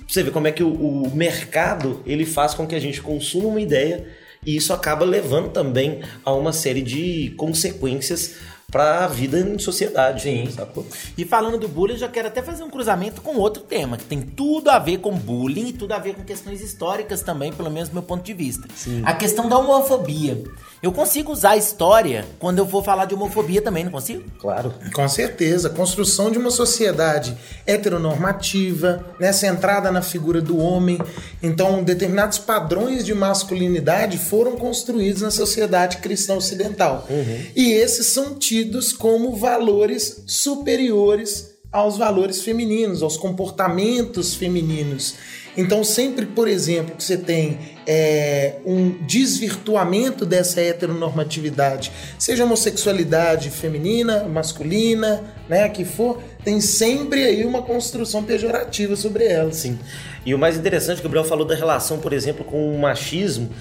você 0.08 0.24
vê 0.24 0.32
como 0.32 0.48
é 0.48 0.52
que 0.52 0.64
o, 0.64 0.72
o 0.72 1.16
mercado 1.16 2.02
ele 2.06 2.26
faz 2.26 2.54
com 2.54 2.66
que 2.66 2.76
a 2.76 2.80
gente 2.80 3.02
consuma 3.02 3.48
uma 3.48 3.62
ideia 3.62 4.08
e 4.46 4.56
isso 4.56 4.72
acaba 4.72 5.04
levando 5.04 5.52
também 5.52 6.00
a 6.24 6.34
uma 6.34 6.54
série 6.54 6.82
de 6.82 7.34
consequências 7.36 8.36
para 8.70 9.06
a 9.06 9.08
vida 9.08 9.40
em 9.40 9.58
sociedade. 9.58 10.24
Sim. 10.24 10.52
sacou? 10.52 10.86
E 11.18 11.24
falando 11.24 11.58
do 11.58 11.70
bullying, 11.70 11.94
eu 11.94 12.00
já 12.00 12.10
quero 12.10 12.28
até 12.28 12.42
fazer 12.42 12.64
um 12.64 12.70
cruzamento 12.70 13.22
com 13.22 13.38
outro 13.38 13.64
tema, 13.64 13.96
que 13.96 14.04
tem 14.04 14.20
tudo 14.20 14.70
a 14.70 14.78
ver 14.78 14.98
com 14.98 15.18
bullying 15.18 15.68
e 15.70 15.74
tudo 15.74 15.94
a 15.94 16.00
ver 16.00 16.16
com 16.16 16.24
questões 16.24 16.60
históricas 16.60 17.22
também, 17.22 17.54
pelo 17.54 17.72
menos 17.72 17.88
do 17.88 17.94
meu 17.94 18.04
ponto 18.04 18.26
de 18.26 18.34
vista. 18.34 18.68
A 19.06 19.14
questão 19.14 19.48
da 19.48 19.58
homofobia. 19.58 20.44
Eu 20.84 20.92
consigo 20.92 21.32
usar 21.32 21.52
a 21.52 21.58
história 21.58 22.26
quando 22.38 22.60
eu 22.60 22.68
for 22.68 22.84
falar 22.84 23.06
de 23.06 23.16
homofobia 23.16 23.62
também, 23.62 23.86
não 23.86 23.92
consigo? 23.92 24.24
Claro. 24.38 24.74
Com 24.94 25.08
certeza, 25.08 25.70
a 25.70 25.72
construção 25.72 26.30
de 26.30 26.38
uma 26.38 26.52
sociedade 26.52 27.36
heteronormativa, 27.66 29.04
né, 29.20 29.32
centrada 29.32 29.90
na 29.92 30.02
figura 30.02 30.40
do 30.40 30.58
homem. 30.58 31.00
Então, 31.42 31.84
determinados 31.84 32.38
padrões 32.38 33.04
de 33.04 33.14
masculinidade 33.14 34.18
foram 34.18 34.56
construídos 34.56 35.22
na 35.22 35.32
sociedade 35.32 35.98
cristã 35.98 36.36
ocidental. 36.36 37.08
E 37.56 37.72
esses 37.72 38.08
são 38.08 38.36
tidos 38.58 38.92
como 38.92 39.36
valores 39.36 40.24
superiores 40.26 41.58
aos 41.72 41.96
valores 41.96 42.42
femininos, 42.42 43.04
aos 43.04 43.16
comportamentos 43.16 44.34
femininos. 44.34 45.14
Então, 45.56 45.84
sempre, 45.84 46.26
por 46.26 46.48
exemplo, 46.48 46.96
que 46.96 47.04
você 47.04 47.18
tem 47.18 47.60
é, 47.86 48.56
um 48.66 48.90
desvirtuamento 49.06 50.26
dessa 50.26 50.60
heteronormatividade, 50.60 51.92
seja 52.18 52.46
homossexualidade 52.46 53.52
feminina, 53.52 54.24
masculina, 54.24 55.24
né, 55.48 55.70
que 55.70 55.86
for, 55.86 56.20
tem 56.44 56.60
sempre 56.60 57.26
aí 57.26 57.46
uma 57.46 57.62
construção 57.62 58.24
pejorativa 58.24 58.96
sobre 58.96 59.26
ela. 59.26 59.52
Sim. 59.54 59.78
E 60.26 60.34
o 60.34 60.40
mais 60.40 60.58
interessante, 60.58 61.04
Gabriel 61.04 61.26
falou 61.26 61.46
da 61.46 61.54
relação, 61.54 62.00
por 62.00 62.12
exemplo, 62.12 62.44
com 62.44 62.74
o 62.74 62.80
machismo. 62.80 63.52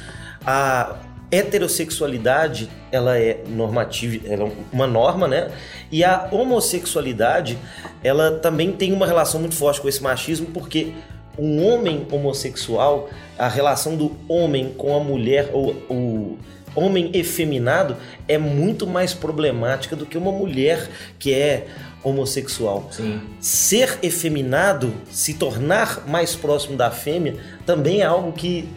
A 0.47 1.06
heterossexualidade, 1.37 2.69
ela 2.91 3.19
é 3.19 3.43
normativa, 3.49 4.27
ela 4.27 4.45
é 4.45 4.53
uma 4.73 4.87
norma, 4.87 5.29
né? 5.29 5.51
E 5.91 6.03
a 6.03 6.29
homossexualidade, 6.31 7.59
ela 8.03 8.39
também 8.39 8.73
tem 8.73 8.93
uma 8.93 9.07
relação 9.07 9.41
muito 9.41 9.55
forte 9.55 9.81
com 9.81 9.89
esse 9.89 10.03
machismo, 10.03 10.47
porque 10.47 10.93
um 11.39 11.67
homem 11.67 12.07
homossexual, 12.11 13.11
a 13.39 13.49
relação 13.49 13.97
do 13.97 14.17
homem 14.29 14.73
com 14.77 14.97
a 14.97 15.01
mulher, 15.01 15.51
ou 15.53 15.73
o 15.91 16.39
homem 16.75 17.11
efeminado, 17.13 17.97
é 18.27 18.39
muito 18.39 18.87
mais 18.87 19.13
problemática 19.13 19.95
do 19.95 20.07
que 20.07 20.17
uma 20.17 20.33
mulher 20.33 20.89
que 21.19 21.35
é 21.35 21.67
homossexual. 22.03 22.89
Sim. 22.91 23.21
Ser 23.41 23.99
efeminado, 24.03 24.95
se 25.11 25.35
tornar 25.35 26.05
mais 26.07 26.35
próximo 26.35 26.77
da 26.77 26.91
fêmea, 26.91 27.37
também 27.67 28.01
é 28.01 28.05
algo 28.05 28.33
que 28.33 28.69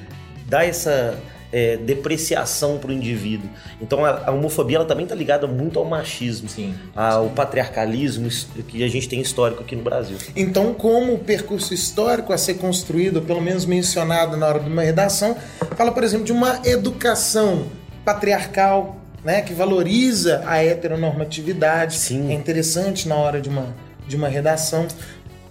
dá 0.47 0.65
essa 0.65 1.17
é, 1.51 1.77
depreciação 1.77 2.77
para 2.77 2.89
o 2.91 2.93
indivíduo. 2.93 3.49
Então 3.81 4.05
a, 4.05 4.27
a 4.27 4.31
homofobia 4.31 4.77
ela 4.77 4.85
também 4.85 5.03
está 5.05 5.15
ligada 5.15 5.47
muito 5.47 5.79
ao 5.79 5.85
machismo, 5.85 6.47
Sim. 6.49 6.75
ao 6.95 7.29
patriarcalismo 7.29 8.27
his- 8.27 8.47
que 8.67 8.83
a 8.83 8.87
gente 8.87 9.09
tem 9.09 9.19
histórico 9.21 9.63
aqui 9.63 9.75
no 9.75 9.81
Brasil. 9.81 10.17
Então, 10.35 10.73
como 10.73 11.13
o 11.13 11.19
percurso 11.19 11.73
histórico 11.73 12.31
a 12.33 12.37
ser 12.37 12.55
construído, 12.55 13.21
pelo 13.21 13.41
menos 13.41 13.65
mencionado 13.65 14.37
na 14.37 14.47
hora 14.47 14.59
de 14.59 14.69
uma 14.69 14.83
redação, 14.83 15.35
fala, 15.75 15.91
por 15.91 16.03
exemplo, 16.03 16.25
de 16.25 16.31
uma 16.31 16.61
educação 16.65 17.65
patriarcal, 18.05 18.97
né, 19.23 19.41
que 19.41 19.53
valoriza 19.53 20.43
a 20.45 20.63
heteronormatividade. 20.63 21.95
Sim. 21.97 22.31
É 22.31 22.33
interessante 22.33 23.07
na 23.07 23.15
hora 23.15 23.41
de 23.41 23.49
uma, 23.49 23.75
de 24.07 24.15
uma 24.15 24.27
redação. 24.27 24.87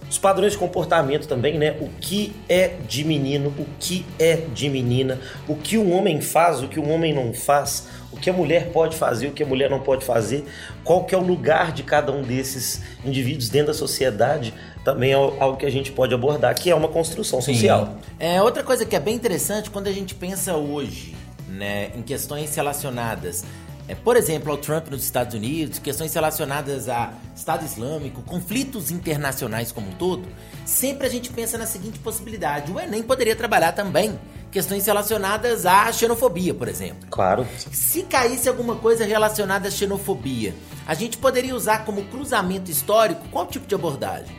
Os 0.09 0.17
padrões 0.17 0.53
de 0.53 0.57
comportamento 0.57 1.27
também, 1.27 1.57
né? 1.57 1.75
O 1.79 1.87
que 2.01 2.35
é 2.47 2.75
de 2.87 3.03
menino, 3.03 3.53
o 3.57 3.65
que 3.79 4.05
é 4.17 4.37
de 4.53 4.67
menina, 4.67 5.19
o 5.47 5.55
que 5.55 5.77
um 5.77 5.93
homem 5.95 6.19
faz, 6.19 6.63
o 6.63 6.67
que 6.67 6.79
um 6.79 6.91
homem 6.91 7.13
não 7.13 7.31
faz, 7.31 7.87
o 8.11 8.17
que 8.17 8.29
a 8.29 8.33
mulher 8.33 8.71
pode 8.71 8.97
fazer, 8.97 9.27
o 9.27 9.31
que 9.31 9.43
a 9.43 9.45
mulher 9.45 9.69
não 9.69 9.79
pode 9.79 10.03
fazer, 10.03 10.45
qual 10.83 11.03
que 11.03 11.13
é 11.13 11.17
o 11.17 11.21
lugar 11.21 11.71
de 11.71 11.83
cada 11.83 12.11
um 12.11 12.23
desses 12.23 12.81
indivíduos 13.05 13.49
dentro 13.49 13.67
da 13.67 13.73
sociedade, 13.73 14.53
também 14.83 15.11
é 15.11 15.13
algo 15.13 15.57
que 15.57 15.65
a 15.65 15.69
gente 15.69 15.91
pode 15.91 16.13
abordar, 16.13 16.55
que 16.55 16.71
é 16.71 16.75
uma 16.75 16.87
construção 16.87 17.39
social. 17.39 17.97
É 18.19 18.41
outra 18.41 18.63
coisa 18.63 18.85
que 18.85 18.95
é 18.95 18.99
bem 18.99 19.15
interessante 19.15 19.69
quando 19.69 19.87
a 19.87 19.91
gente 19.91 20.15
pensa 20.15 20.55
hoje, 20.55 21.15
né, 21.47 21.91
em 21.95 22.01
questões 22.01 22.55
relacionadas 22.55 23.43
é, 23.89 23.95
por 23.95 24.15
exemplo, 24.15 24.51
ao 24.51 24.57
Trump 24.57 24.87
nos 24.89 25.03
Estados 25.03 25.33
Unidos, 25.33 25.79
questões 25.79 26.13
relacionadas 26.13 26.87
a 26.87 27.11
Estado 27.35 27.65
Islâmico, 27.65 28.21
conflitos 28.21 28.91
internacionais 28.91 29.71
como 29.71 29.89
um 29.89 29.93
todo, 29.93 30.27
sempre 30.63 31.07
a 31.07 31.09
gente 31.09 31.31
pensa 31.31 31.57
na 31.57 31.65
seguinte 31.65 31.97
possibilidade: 31.97 32.71
o 32.71 32.79
Enem 32.79 33.01
poderia 33.01 33.35
trabalhar 33.35 33.71
também 33.71 34.19
questões 34.51 34.85
relacionadas 34.85 35.65
à 35.65 35.91
xenofobia, 35.91 36.53
por 36.53 36.67
exemplo. 36.67 37.07
Claro. 37.09 37.47
Se 37.71 38.03
caísse 38.03 38.47
alguma 38.47 38.75
coisa 38.75 39.03
relacionada 39.05 39.69
à 39.69 39.71
xenofobia, 39.71 40.53
a 40.85 40.93
gente 40.93 41.17
poderia 41.17 41.55
usar 41.55 41.83
como 41.83 42.03
cruzamento 42.05 42.69
histórico 42.69 43.27
qual 43.31 43.47
tipo 43.47 43.65
de 43.65 43.73
abordagem? 43.73 44.37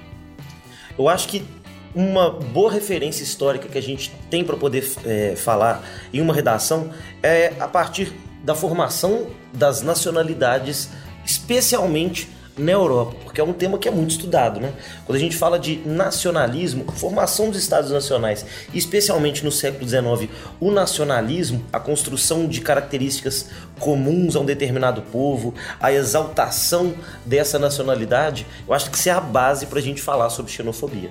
Eu 0.96 1.08
acho 1.08 1.26
que 1.26 1.44
uma 1.92 2.30
boa 2.30 2.70
referência 2.70 3.24
histórica 3.24 3.66
que 3.66 3.78
a 3.78 3.82
gente 3.82 4.12
tem 4.30 4.44
para 4.44 4.56
poder 4.56 4.88
é, 5.04 5.34
falar 5.34 5.82
em 6.12 6.20
uma 6.20 6.32
redação 6.32 6.92
é 7.20 7.52
a 7.58 7.66
partir 7.66 8.12
da 8.42 8.54
formação 8.54 9.26
das 9.52 9.82
nacionalidades, 9.82 10.88
especialmente 11.24 12.28
na 12.60 12.72
Europa, 12.72 13.16
porque 13.24 13.40
é 13.40 13.44
um 13.44 13.52
tema 13.52 13.78
que 13.78 13.88
é 13.88 13.90
muito 13.90 14.10
estudado, 14.10 14.60
né? 14.60 14.72
Quando 15.06 15.16
a 15.16 15.20
gente 15.20 15.36
fala 15.36 15.58
de 15.58 15.76
nacionalismo, 15.86 16.84
formação 16.92 17.48
dos 17.48 17.58
estados 17.58 17.90
nacionais, 17.90 18.44
especialmente 18.74 19.44
no 19.44 19.50
século 19.50 19.88
XIX, 19.88 20.30
o 20.60 20.70
nacionalismo, 20.70 21.64
a 21.72 21.80
construção 21.80 22.46
de 22.46 22.60
características 22.60 23.48
comuns 23.78 24.36
a 24.36 24.40
um 24.40 24.44
determinado 24.44 25.02
povo, 25.02 25.54
a 25.80 25.92
exaltação 25.92 26.94
dessa 27.24 27.58
nacionalidade, 27.58 28.46
eu 28.66 28.74
acho 28.74 28.90
que 28.90 28.98
isso 28.98 29.08
é 29.08 29.12
a 29.12 29.20
base 29.20 29.66
para 29.66 29.78
a 29.78 29.82
gente 29.82 30.02
falar 30.02 30.28
sobre 30.28 30.52
xenofobia. 30.52 31.10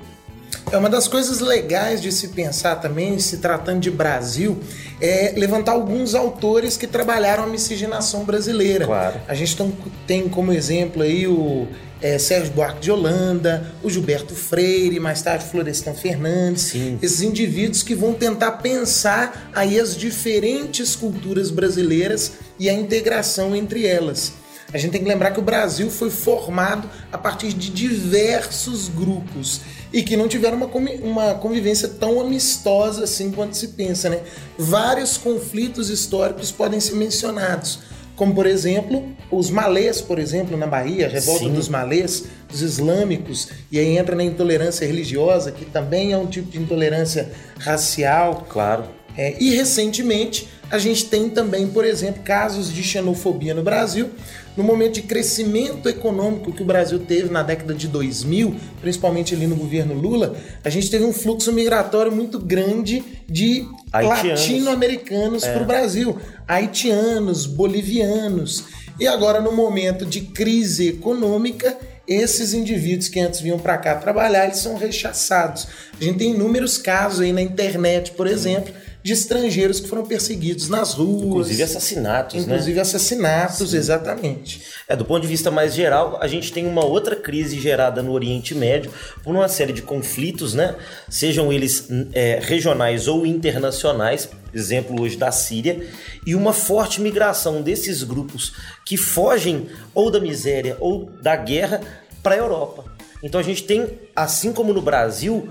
É 0.71 0.77
uma 0.77 0.89
das 0.89 1.07
coisas 1.07 1.39
legais 1.39 1.99
de 2.01 2.11
se 2.11 2.27
pensar 2.29 2.75
também, 2.75 3.17
se 3.17 3.38
tratando 3.38 3.79
de 3.79 3.89
Brasil, 3.89 4.59
é 5.01 5.33
levantar 5.35 5.71
alguns 5.71 6.13
autores 6.13 6.77
que 6.77 6.85
trabalharam 6.85 7.43
a 7.43 7.47
miscigenação 7.47 8.23
brasileira. 8.23 8.85
Claro. 8.85 9.19
A 9.27 9.33
gente 9.33 9.57
tem 10.05 10.29
como 10.29 10.53
exemplo 10.53 11.01
aí 11.01 11.27
o 11.27 11.67
é, 12.01 12.17
Sérgio 12.19 12.53
Buarque 12.53 12.81
de 12.81 12.91
Holanda, 12.91 13.73
o 13.83 13.89
Gilberto 13.89 14.35
Freire, 14.35 14.99
mais 14.99 15.21
tarde 15.21 15.45
Florestan 15.45 15.93
Fernandes, 15.93 16.63
Sim. 16.63 16.99
esses 17.01 17.21
indivíduos 17.21 17.81
que 17.81 17.95
vão 17.95 18.13
tentar 18.13 18.51
pensar 18.53 19.49
aí 19.55 19.79
as 19.79 19.95
diferentes 19.95 20.95
culturas 20.95 21.49
brasileiras 21.49 22.33
e 22.59 22.69
a 22.69 22.73
integração 22.73 23.55
entre 23.55 23.88
elas. 23.88 24.33
A 24.73 24.77
gente 24.77 24.91
tem 24.91 25.01
que 25.01 25.07
lembrar 25.07 25.31
que 25.31 25.39
o 25.39 25.43
Brasil 25.43 25.89
foi 25.89 26.09
formado 26.09 26.89
a 27.11 27.17
partir 27.17 27.53
de 27.53 27.69
diversos 27.69 28.88
grupos 28.88 29.61
e 29.91 30.03
que 30.03 30.15
não 30.15 30.27
tiveram 30.27 30.57
uma, 30.57 30.67
uma 31.01 31.33
convivência 31.35 31.88
tão 31.88 32.21
amistosa 32.21 33.03
assim 33.03 33.31
quanto 33.31 33.57
se 33.57 33.69
pensa, 33.69 34.09
né? 34.09 34.21
Vários 34.57 35.17
conflitos 35.17 35.89
históricos 35.89 36.51
podem 36.51 36.79
ser 36.79 36.95
mencionados, 36.95 37.79
como 38.15 38.35
por 38.35 38.45
exemplo 38.45 39.11
os 39.31 39.49
malês, 39.49 40.01
por 40.01 40.19
exemplo, 40.19 40.57
na 40.57 40.67
Bahia, 40.67 41.07
a 41.07 41.09
revolta 41.09 41.45
Sim. 41.45 41.53
dos 41.53 41.67
malês, 41.67 42.25
dos 42.47 42.61
islâmicos, 42.61 43.49
e 43.71 43.79
aí 43.79 43.97
entra 43.97 44.15
na 44.15 44.23
intolerância 44.23 44.85
religiosa, 44.85 45.51
que 45.51 45.65
também 45.65 46.13
é 46.13 46.17
um 46.17 46.27
tipo 46.27 46.51
de 46.51 46.59
intolerância 46.59 47.31
racial. 47.57 48.45
Claro. 48.49 48.85
É, 49.19 49.35
e 49.38 49.53
recentemente 49.53 50.47
a 50.71 50.77
gente 50.77 51.07
tem 51.07 51.29
também, 51.29 51.67
por 51.67 51.83
exemplo, 51.83 52.23
casos 52.23 52.73
de 52.73 52.81
xenofobia 52.81 53.53
no 53.53 53.61
Brasil, 53.61 54.11
no 54.55 54.63
momento 54.63 54.93
de 54.93 55.01
crescimento 55.01 55.89
econômico 55.89 56.53
que 56.53 56.61
o 56.61 56.65
Brasil 56.65 56.99
teve 56.99 57.29
na 57.29 57.43
década 57.43 57.73
de 57.73 57.89
2000, 57.89 58.55
principalmente 58.79 59.35
ali 59.35 59.45
no 59.45 59.57
governo 59.57 59.93
Lula, 59.93 60.38
a 60.63 60.69
gente 60.69 60.89
teve 60.89 61.03
um 61.03 61.11
fluxo 61.11 61.51
migratório 61.51 62.13
muito 62.13 62.39
grande 62.39 63.03
de 63.27 63.67
latino-americanos 63.91 65.43
é. 65.43 65.51
para 65.51 65.63
o 65.63 65.65
Brasil, 65.65 66.17
haitianos, 66.47 67.45
bolivianos. 67.45 68.63
E 68.97 69.05
agora, 69.05 69.41
no 69.41 69.51
momento 69.51 70.05
de 70.05 70.21
crise 70.21 70.88
econômica, 70.88 71.77
esses 72.07 72.53
indivíduos 72.53 73.09
que 73.09 73.19
antes 73.19 73.41
vinham 73.41 73.59
para 73.59 73.77
cá 73.77 73.95
trabalhar, 73.95 74.45
eles 74.45 74.59
são 74.59 74.77
rechaçados. 74.77 75.67
A 75.99 76.03
gente 76.03 76.17
tem 76.17 76.31
inúmeros 76.31 76.77
casos 76.77 77.19
aí 77.19 77.33
na 77.33 77.41
internet, 77.41 78.13
por 78.13 78.25
exemplo, 78.25 78.73
de 79.01 79.13
estrangeiros 79.13 79.79
que 79.79 79.87
foram 79.87 80.05
perseguidos 80.05 80.67
nas 80.67 80.93
ruas. 80.93 81.23
Inclusive 81.23 81.63
assassinatos, 81.63 82.35
né? 82.35 82.41
Inclusive 82.41 82.75
né? 82.75 82.81
assassinatos, 82.81 83.69
Sim. 83.69 83.77
exatamente. 83.77 84.61
É, 84.87 84.95
do 84.95 85.05
ponto 85.05 85.21
de 85.21 85.27
vista 85.27 85.49
mais 85.49 85.73
geral, 85.73 86.17
a 86.21 86.27
gente 86.27 86.51
tem 86.51 86.67
uma 86.67 86.83
outra 86.83 87.15
crise 87.15 87.59
gerada 87.59 88.03
no 88.03 88.11
Oriente 88.11 88.53
Médio 88.53 88.91
por 89.23 89.33
uma 89.33 89.47
série 89.47 89.71
de 89.71 89.81
conflitos, 89.81 90.53
né? 90.53 90.75
Sejam 91.07 91.51
eles 91.51 91.87
é, 92.11 92.39
regionais 92.41 93.07
ou 93.07 93.25
internacionais, 93.25 94.29
exemplo 94.53 95.01
hoje 95.01 95.15
da 95.15 95.31
Síria, 95.31 95.87
e 96.25 96.35
uma 96.35 96.51
forte 96.51 96.99
migração 96.99 97.61
desses 97.61 98.03
grupos 98.03 98.53
que 98.85 98.97
fogem 98.97 99.67
ou 99.93 100.11
da 100.11 100.19
miséria 100.19 100.75
ou 100.79 101.09
da 101.21 101.37
guerra 101.37 101.79
para 102.21 102.35
a 102.35 102.37
Europa. 102.37 102.83
Então 103.23 103.39
a 103.39 103.43
gente 103.43 103.63
tem, 103.63 103.87
assim 104.15 104.51
como 104.51 104.73
no 104.73 104.81
Brasil, 104.81 105.49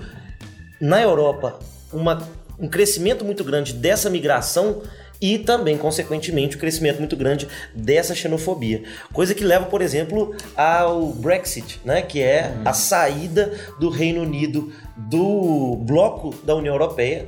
na 0.79 1.01
Europa, 1.01 1.59
uma 1.91 2.15
um 2.59 2.67
crescimento 2.67 3.23
muito 3.23 3.43
grande 3.43 3.73
dessa 3.73 4.09
migração 4.09 4.81
e 5.21 5.37
também, 5.37 5.77
consequentemente, 5.77 6.55
um 6.55 6.59
crescimento 6.59 6.99
muito 6.99 7.15
grande 7.15 7.47
dessa 7.75 8.15
xenofobia. 8.15 8.83
Coisa 9.11 9.35
que 9.35 9.43
leva, 9.43 9.65
por 9.65 9.81
exemplo, 9.81 10.35
ao 10.55 11.07
Brexit, 11.07 11.79
né? 11.83 12.01
que 12.01 12.21
é 12.21 12.55
a 12.63 12.73
saída 12.73 13.53
do 13.79 13.89
Reino 13.89 14.21
Unido 14.21 14.71
do 14.95 15.75
bloco 15.77 16.33
da 16.43 16.55
União 16.55 16.73
Europeia 16.73 17.27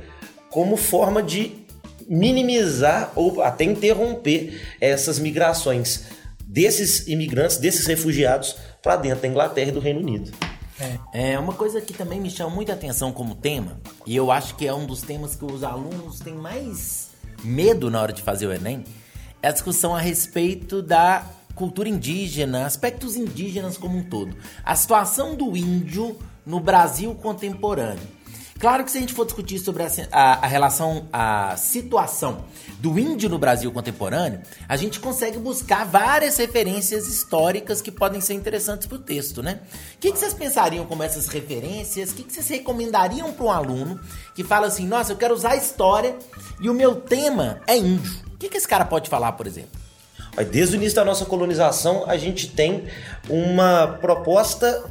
como 0.50 0.76
forma 0.76 1.22
de 1.22 1.62
minimizar 2.08 3.12
ou 3.14 3.42
até 3.42 3.64
interromper 3.64 4.60
essas 4.80 5.18
migrações 5.18 6.04
desses 6.44 7.06
imigrantes, 7.08 7.56
desses 7.56 7.86
refugiados 7.86 8.56
para 8.82 8.96
dentro 8.96 9.22
da 9.22 9.28
Inglaterra 9.28 9.68
e 9.68 9.72
do 9.72 9.80
Reino 9.80 10.00
Unido. 10.00 10.30
É. 11.12 11.32
é 11.32 11.38
uma 11.38 11.52
coisa 11.52 11.80
que 11.80 11.92
também 11.92 12.20
me 12.20 12.30
chama 12.30 12.50
muita 12.50 12.72
atenção 12.72 13.12
como 13.12 13.34
tema, 13.34 13.80
e 14.06 14.16
eu 14.16 14.32
acho 14.32 14.56
que 14.56 14.66
é 14.66 14.74
um 14.74 14.86
dos 14.86 15.02
temas 15.02 15.36
que 15.36 15.44
os 15.44 15.62
alunos 15.62 16.18
têm 16.18 16.34
mais 16.34 17.10
medo 17.44 17.90
na 17.90 18.00
hora 18.00 18.12
de 18.12 18.22
fazer 18.22 18.46
o 18.46 18.52
Enem, 18.52 18.84
é 19.42 19.48
a 19.48 19.52
discussão 19.52 19.94
a 19.94 20.00
respeito 20.00 20.82
da 20.82 21.24
cultura 21.54 21.88
indígena, 21.88 22.66
aspectos 22.66 23.16
indígenas 23.16 23.76
como 23.76 23.98
um 23.98 24.02
todo. 24.02 24.36
A 24.64 24.74
situação 24.74 25.34
do 25.34 25.56
índio 25.56 26.18
no 26.44 26.58
Brasil 26.58 27.14
contemporâneo. 27.14 28.21
Claro 28.62 28.84
que 28.84 28.92
se 28.92 28.98
a 28.98 29.00
gente 29.00 29.12
for 29.12 29.24
discutir 29.24 29.58
sobre 29.58 29.82
a, 29.82 29.88
a, 30.12 30.32
a, 30.34 30.46
relação, 30.46 31.08
a 31.12 31.56
situação 31.56 32.44
do 32.78 32.96
índio 32.96 33.28
no 33.28 33.36
Brasil 33.36 33.72
contemporâneo, 33.72 34.40
a 34.68 34.76
gente 34.76 35.00
consegue 35.00 35.36
buscar 35.36 35.84
várias 35.84 36.36
referências 36.36 37.08
históricas 37.08 37.82
que 37.82 37.90
podem 37.90 38.20
ser 38.20 38.34
interessantes 38.34 38.86
para 38.86 38.94
o 38.94 39.00
texto, 39.00 39.42
né? 39.42 39.58
O 39.96 39.98
que, 39.98 40.12
que, 40.12 40.16
vocês 40.16 40.32
pensariam 40.32 40.86
como 40.86 41.02
essas 41.02 41.26
referências? 41.26 42.12
O 42.12 42.14
que, 42.14 42.22
que 42.22 42.32
vocês 42.32 42.46
recomendariam 42.46 43.32
para 43.32 43.44
um 43.44 43.50
aluno 43.50 43.98
que 44.32 44.44
fala 44.44 44.68
assim, 44.68 44.86
nossa, 44.86 45.10
eu 45.10 45.16
quero 45.16 45.34
usar 45.34 45.56
história 45.56 46.14
e 46.60 46.70
o 46.70 46.74
meu 46.74 46.94
tema 46.94 47.60
é 47.66 47.76
índio? 47.76 48.12
O 48.32 48.38
que, 48.38 48.48
que 48.48 48.58
esse 48.58 48.68
cara 48.68 48.84
pode 48.84 49.10
falar, 49.10 49.32
por 49.32 49.48
exemplo? 49.48 49.72
Desde 50.52 50.76
o 50.76 50.78
início 50.78 50.94
da 50.94 51.04
nossa 51.04 51.24
colonização, 51.24 52.04
a 52.06 52.16
gente 52.16 52.46
tem 52.46 52.84
uma 53.28 53.98
proposta 54.00 54.88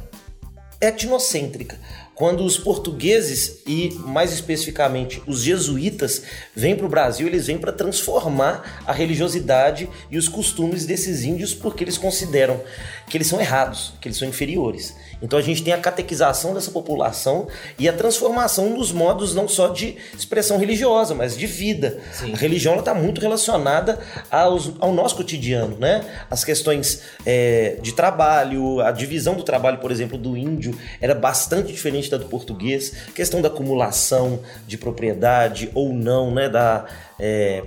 etnocêntrica 0.78 1.78
quando 2.14 2.44
os 2.44 2.56
portugueses 2.56 3.62
e 3.66 3.90
mais 4.00 4.32
especificamente 4.32 5.22
os 5.26 5.42
jesuítas 5.42 6.22
vêm 6.54 6.76
para 6.76 6.86
o 6.86 6.88
Brasil, 6.88 7.26
eles 7.26 7.46
vêm 7.46 7.58
para 7.58 7.72
transformar 7.72 8.82
a 8.86 8.92
religiosidade 8.92 9.88
e 10.10 10.18
os 10.18 10.28
costumes 10.28 10.84
desses 10.84 11.24
índios 11.24 11.54
porque 11.54 11.82
eles 11.82 11.96
consideram 11.96 12.60
que 13.08 13.16
eles 13.16 13.26
são 13.26 13.40
errados, 13.40 13.92
que 14.00 14.08
eles 14.08 14.16
são 14.16 14.28
inferiores. 14.28 14.94
Então 15.20 15.38
a 15.38 15.42
gente 15.42 15.62
tem 15.62 15.72
a 15.72 15.78
catequização 15.78 16.52
dessa 16.52 16.70
população 16.70 17.46
e 17.78 17.88
a 17.88 17.92
transformação 17.92 18.74
dos 18.74 18.90
modos 18.90 19.34
não 19.34 19.46
só 19.46 19.68
de 19.68 19.96
expressão 20.16 20.58
religiosa, 20.58 21.14
mas 21.14 21.36
de 21.36 21.46
vida. 21.46 22.00
Sim. 22.12 22.32
A 22.32 22.36
religião 22.36 22.78
está 22.78 22.92
muito 22.94 23.20
relacionada 23.20 24.00
aos, 24.30 24.72
ao 24.80 24.92
nosso 24.92 25.16
cotidiano, 25.16 25.76
né? 25.78 26.04
As 26.28 26.44
questões 26.44 27.02
é, 27.24 27.76
de 27.80 27.92
trabalho, 27.92 28.80
a 28.80 28.90
divisão 28.90 29.34
do 29.34 29.44
trabalho, 29.44 29.78
por 29.78 29.90
exemplo, 29.90 30.18
do 30.18 30.36
índio 30.36 30.76
era 31.00 31.14
bastante 31.14 31.72
diferente 31.72 32.01
da 32.10 32.16
do 32.16 32.26
português. 32.26 32.92
Questão 33.14 33.40
da 33.40 33.48
acumulação 33.48 34.40
de 34.66 34.76
propriedade 34.78 35.70
ou 35.74 35.92
não, 35.92 36.32
né? 36.32 36.48
Da 36.48 36.86
é, 37.18 37.64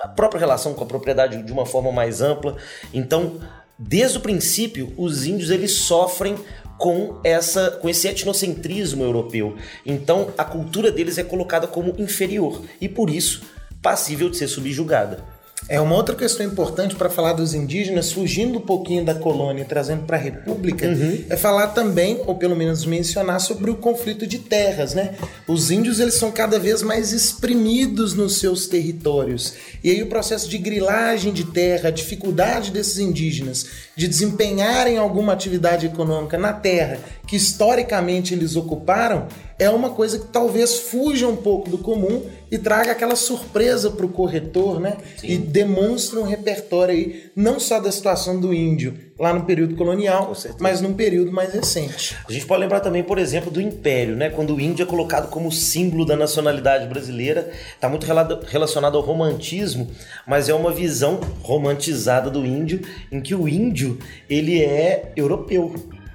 a 0.00 0.08
própria 0.08 0.38
relação 0.38 0.74
com 0.74 0.84
a 0.84 0.86
propriedade 0.86 1.42
de 1.42 1.52
uma 1.52 1.64
forma 1.64 1.90
mais 1.90 2.20
ampla. 2.20 2.56
Então 2.92 3.40
Desde 3.78 4.18
o 4.18 4.20
princípio, 4.20 4.92
os 4.96 5.26
índios 5.26 5.50
eles 5.50 5.72
sofrem 5.72 6.36
com 6.78 7.20
essa 7.24 7.72
com 7.72 7.88
esse 7.88 8.06
etnocentrismo 8.06 9.02
europeu. 9.02 9.56
Então 9.84 10.32
a 10.38 10.44
cultura 10.44 10.92
deles 10.92 11.18
é 11.18 11.24
colocada 11.24 11.66
como 11.66 11.94
inferior 11.98 12.62
e 12.80 12.88
por 12.88 13.10
isso 13.10 13.42
passível 13.82 14.30
de 14.30 14.36
ser 14.36 14.48
subjugada. 14.48 15.24
É 15.66 15.80
uma 15.80 15.94
outra 15.94 16.14
questão 16.14 16.44
importante 16.44 16.94
para 16.94 17.08
falar 17.08 17.32
dos 17.32 17.54
indígenas, 17.54 18.12
fugindo 18.12 18.58
um 18.58 18.62
pouquinho 18.62 19.04
da 19.04 19.14
colônia 19.14 19.62
e 19.62 19.64
trazendo 19.64 20.04
para 20.04 20.16
a 20.16 20.20
república, 20.20 20.86
uhum. 20.86 21.24
é 21.28 21.36
falar 21.36 21.68
também, 21.68 22.20
ou 22.26 22.34
pelo 22.34 22.54
menos 22.54 22.84
mencionar, 22.84 23.40
sobre 23.40 23.70
o 23.70 23.76
conflito 23.76 24.26
de 24.26 24.38
terras, 24.38 24.92
né? 24.92 25.14
Os 25.48 25.70
índios 25.70 26.00
eles 26.00 26.14
são 26.14 26.30
cada 26.30 26.58
vez 26.58 26.82
mais 26.82 27.12
exprimidos 27.12 28.12
nos 28.12 28.38
seus 28.38 28.66
territórios. 28.66 29.54
E 29.82 29.90
aí 29.90 30.02
o 30.02 30.06
processo 30.06 30.48
de 30.50 30.58
grilagem 30.58 31.32
de 31.32 31.44
terra, 31.44 31.88
a 31.88 31.92
dificuldade 31.92 32.70
desses 32.70 32.98
indígenas 32.98 33.66
de 33.96 34.06
desempenharem 34.06 34.98
alguma 34.98 35.32
atividade 35.32 35.86
econômica 35.86 36.36
na 36.36 36.52
terra 36.52 36.98
que 37.26 37.36
historicamente 37.36 38.34
eles 38.34 38.54
ocuparam, 38.54 39.28
é 39.58 39.70
uma 39.70 39.90
coisa 39.90 40.18
que 40.18 40.26
talvez 40.26 40.78
fuja 40.78 41.28
um 41.28 41.36
pouco 41.36 41.70
do 41.70 41.78
comum 41.78 42.22
e 42.50 42.58
traga 42.58 42.92
aquela 42.92 43.16
surpresa 43.16 43.90
para 43.90 44.06
o 44.06 44.08
corretor, 44.08 44.80
né? 44.80 44.96
Sim. 45.16 45.26
E 45.28 45.38
demonstra 45.38 46.20
um 46.20 46.24
repertório 46.24 46.94
aí, 46.94 47.30
não 47.34 47.58
só 47.58 47.80
da 47.80 47.90
situação 47.90 48.38
do 48.38 48.52
índio 48.52 48.94
lá 49.18 49.32
no 49.32 49.44
período 49.44 49.76
colonial, 49.76 50.32
mas 50.58 50.80
num 50.80 50.92
período 50.92 51.30
mais 51.32 51.52
recente. 51.52 52.16
A 52.28 52.32
gente 52.32 52.46
pode 52.46 52.60
lembrar 52.60 52.80
também, 52.80 53.02
por 53.02 53.18
exemplo, 53.18 53.50
do 53.50 53.60
Império, 53.60 54.16
né? 54.16 54.28
Quando 54.28 54.54
o 54.54 54.60
índio 54.60 54.82
é 54.82 54.86
colocado 54.86 55.30
como 55.30 55.50
símbolo 55.52 56.04
da 56.04 56.16
nacionalidade 56.16 56.86
brasileira, 56.88 57.50
está 57.74 57.88
muito 57.88 58.06
relacionado 58.46 58.96
ao 58.96 59.04
romantismo, 59.04 59.88
mas 60.26 60.48
é 60.48 60.54
uma 60.54 60.72
visão 60.72 61.20
romantizada 61.42 62.28
do 62.28 62.44
índio, 62.44 62.82
em 63.10 63.20
que 63.20 63.34
o 63.34 63.48
índio 63.48 63.98
ele 64.28 64.62
é 64.62 65.12
europeu. 65.16 65.74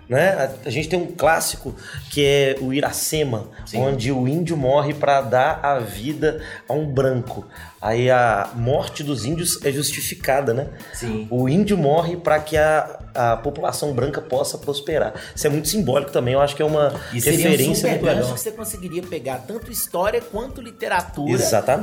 Né? 0.10 0.52
A, 0.66 0.70
gente 0.72 0.90
tem 0.90 1.00
um 1.00 1.06
clássico 1.06 1.76
que 2.10 2.26
é 2.26 2.56
o 2.60 2.74
Iracema, 2.74 3.48
Sim. 3.64 3.78
onde 3.78 4.12
o 4.12 4.28
índio 4.28 4.58
morre 4.58 4.92
para 4.92 5.22
dar 5.22 5.60
a 5.64 5.78
vida 5.78 6.42
a 6.68 6.74
um 6.74 6.92
branco. 6.92 7.46
Aí 7.82 8.10
a 8.12 8.52
morte 8.56 9.04
dos 9.04 9.24
índios 9.24 9.64
é 9.64 9.72
justificada, 9.72 10.54
né? 10.54 10.68
Sim. 10.94 11.28
O 11.30 11.48
índio 11.48 11.78
morre 11.78 12.18
para 12.18 12.38
que 12.40 12.58
a, 12.58 13.00
a 13.16 13.38
população 13.38 13.94
branca 13.94 14.20
possa 14.22 14.58
prosperar. 14.58 15.14
Isso 15.34 15.48
é 15.48 15.50
muito 15.50 15.70
simbólico 15.70 16.12
também, 16.12 16.34
eu 16.34 16.42
acho 16.42 16.56
que 16.56 16.62
é 16.62 16.66
uma 16.66 16.94
e 17.14 17.20
referência 17.20 17.88
um 17.88 17.92
muito 17.92 18.06
legal. 18.06 18.26
que 18.26 18.40
você 18.40 18.52
conseguiria 18.52 19.02
pegar 19.04 19.44
tanto 19.48 19.72
história 19.72 20.20
quanto 20.20 20.62
literatura 20.62 21.40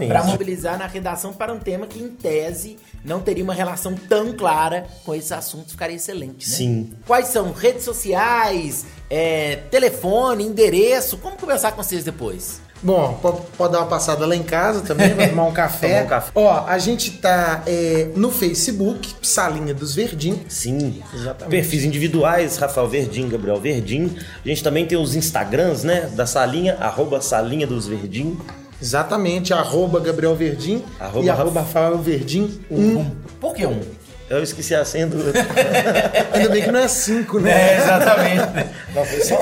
para 0.06 0.22
mobilizar 0.24 0.78
na 0.78 0.86
redação 0.86 1.32
para 1.32 1.52
um 1.52 1.58
tema 1.58 1.86
que, 1.86 1.98
em 1.98 2.08
tese, 2.08 2.76
não 3.02 3.20
teria 3.20 3.42
uma 3.42 3.54
relação 3.54 3.94
tão 3.94 4.34
clara 4.34 4.86
com 5.04 5.14
esses 5.14 5.32
assuntos, 5.32 5.72
ficaria 5.72 5.96
excelente, 5.96 6.48
né? 6.48 6.56
Sim. 6.56 6.92
Quais 7.06 7.28
são 7.28 7.52
redes 7.52 7.84
sociais, 7.84 8.84
é, 9.08 9.56
telefone, 9.70 10.44
endereço? 10.44 11.16
Como 11.16 11.36
conversar 11.36 11.72
com 11.72 11.82
vocês 11.82 12.04
depois? 12.04 12.65
Bom, 12.82 13.18
pode, 13.56 13.72
dar 13.72 13.80
uma 13.80 13.86
passada 13.86 14.26
lá 14.26 14.36
em 14.36 14.42
casa 14.42 14.80
também, 14.80 15.14
vai 15.14 15.28
tomar 15.28 15.44
um 15.44 15.52
café. 15.54 16.02
um 16.02 16.06
café. 16.06 16.30
Ó, 16.34 16.64
a 16.66 16.78
gente 16.78 17.12
tá 17.12 17.62
é, 17.66 18.08
no 18.14 18.30
Facebook, 18.30 19.14
Salinha 19.22 19.72
dos 19.72 19.94
Verdim. 19.94 20.44
Sim, 20.48 21.02
exatamente. 21.14 21.50
Perfis 21.50 21.84
individuais, 21.84 22.56
Rafael 22.58 22.88
Verdim, 22.88 23.28
Gabriel 23.28 23.60
Verdim. 23.60 24.14
A 24.44 24.48
gente 24.48 24.62
também 24.62 24.86
tem 24.86 24.98
os 24.98 25.14
Instagrams, 25.14 25.84
né, 25.84 26.10
da 26.12 26.26
Salinha, 26.26 26.76
arroba 26.78 27.20
Salinha 27.20 27.66
dos 27.66 27.86
Verdim. 27.86 28.38
Exatamente, 28.80 29.54
arroba 29.54 29.98
Gabriel 30.00 30.36
Verdim 30.36 30.84
arroba 31.00 31.24
e 31.24 31.30
arroba 31.30 31.60
Rafael 31.60 31.98
Verdim 31.98 32.60
1. 32.70 32.78
Um. 32.78 33.10
Por 33.40 33.54
que 33.54 33.66
um? 33.66 33.80
Eu 34.28 34.42
esqueci 34.42 34.74
a 34.74 34.84
senha 34.84 35.06
do. 35.06 35.16
Ainda 36.34 36.48
bem 36.50 36.62
que 36.62 36.70
não 36.70 36.80
é 36.80 36.88
cinco, 36.88 37.38
né? 37.38 37.50
É, 37.50 37.78
exatamente. 37.78 38.68
não, 38.92 39.04
foi 39.04 39.20
só. 39.20 39.38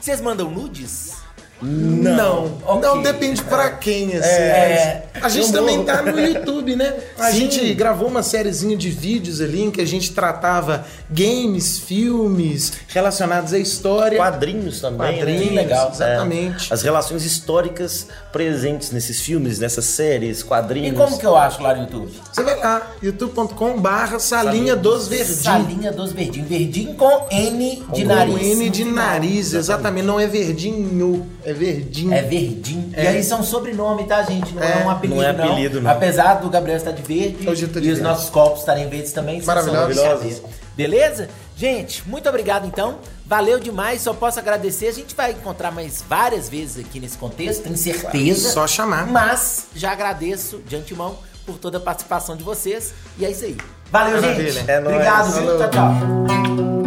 Vocês 0.00 0.20
mandam 0.20 0.50
nudes? 0.50 1.17
Não. 1.60 2.46
Okay. 2.66 2.80
Não, 2.80 3.02
depende 3.02 3.42
pra 3.42 3.70
quem, 3.70 4.14
assim. 4.14 4.28
É, 4.28 5.04
a 5.20 5.28
gente 5.28 5.52
também 5.52 5.82
tá 5.84 6.02
no 6.02 6.18
YouTube, 6.18 6.76
né? 6.76 6.94
A 7.18 7.30
Sim. 7.30 7.40
gente 7.40 7.74
gravou 7.74 8.08
uma 8.08 8.22
sériezinha 8.22 8.76
de 8.76 8.90
vídeos 8.90 9.40
ali 9.40 9.62
em 9.62 9.70
que 9.70 9.80
a 9.80 9.86
gente 9.86 10.12
tratava 10.12 10.84
games, 11.10 11.78
filmes 11.78 12.72
relacionados 12.88 13.52
à 13.52 13.58
história. 13.58 14.18
Quadrinhos 14.18 14.80
também. 14.80 15.12
Né? 15.12 15.18
Quadrinhos, 15.18 15.52
né? 15.52 15.62
legal. 15.62 15.90
Exatamente. 15.92 16.70
É, 16.70 16.74
as 16.74 16.82
relações 16.82 17.24
históricas 17.24 18.06
presentes 18.32 18.92
nesses 18.92 19.20
filmes, 19.20 19.58
nessas 19.58 19.84
séries, 19.84 20.42
quadrinhos. 20.42 20.92
E 20.92 20.96
como 20.96 21.18
que 21.18 21.26
eu 21.26 21.36
acho 21.36 21.62
lá 21.62 21.74
no 21.74 21.82
YouTube? 21.82 22.12
Você 22.32 22.42
vai 22.42 22.58
lá, 22.58 22.86
youtube.com 23.02 23.80
barra 23.80 24.18
Salinha 24.18 24.76
dos 24.76 25.08
Verdim. 25.08 25.32
Salinha 25.32 25.92
dos 25.92 26.12
Verdim. 26.12 26.44
Verdim 26.44 26.94
com 26.94 27.26
N 27.30 27.84
de 27.92 28.02
com 28.02 28.08
nariz. 28.08 28.34
Com 28.34 28.44
N 28.44 28.70
de 28.70 28.84
nariz, 28.84 29.54
exatamente. 29.54 30.06
Não 30.06 30.20
é 30.20 30.26
verdinho. 30.26 31.26
É 31.48 31.52
verdinho. 31.54 32.12
É 32.12 32.20
verdinho. 32.22 32.90
É. 32.92 33.04
E 33.04 33.06
aí 33.06 33.24
são 33.24 33.42
sobrenome, 33.42 34.04
tá, 34.04 34.22
gente? 34.22 34.54
Não 34.54 34.62
é, 34.62 34.82
é 34.82 34.84
um 34.84 34.90
apelido, 34.90 35.16
não. 35.16 35.24
É 35.24 35.30
apelido, 35.30 35.74
não. 35.76 35.82
não. 35.84 35.90
Apesar 35.90 36.34
do 36.34 36.50
Gabriel 36.50 36.76
estar 36.76 36.90
de 36.90 37.00
verde 37.02 37.48
Hoje 37.48 37.62
eu 37.62 37.68
tô 37.68 37.80
de 37.80 37.86
e 37.86 37.88
verde. 37.88 38.00
os 38.02 38.06
nossos 38.06 38.28
copos 38.28 38.60
estarem 38.60 38.86
verdes 38.88 39.12
também. 39.12 39.40
Maravilhosos. 39.42 40.42
Beleza? 40.76 41.28
Gente, 41.56 42.06
muito 42.06 42.28
obrigado 42.28 42.66
então. 42.66 42.98
Valeu 43.26 43.58
demais, 43.58 44.02
só 44.02 44.12
posso 44.12 44.38
agradecer. 44.38 44.88
A 44.88 44.92
gente 44.92 45.14
vai 45.14 45.32
encontrar 45.32 45.70
mais 45.70 46.04
várias 46.06 46.48
vezes 46.48 46.84
aqui 46.84 47.00
nesse 47.00 47.16
contexto, 47.16 47.62
tenho 47.62 47.76
certeza. 47.76 48.50
Só 48.50 48.66
chamar. 48.66 49.06
Mas 49.06 49.68
já 49.74 49.90
agradeço 49.92 50.58
de 50.66 50.76
antemão 50.76 51.16
por 51.46 51.56
toda 51.56 51.78
a 51.78 51.80
participação 51.80 52.36
de 52.36 52.44
vocês. 52.44 52.92
E 53.18 53.24
é 53.24 53.30
isso 53.30 53.44
aí. 53.44 53.56
Valeu, 53.90 54.20
Maravilha. 54.20 54.52
gente. 54.52 54.70
É 54.70 54.78
Obrigado, 54.80 55.32
Tchau, 55.32 55.70
tchau. 55.70 56.77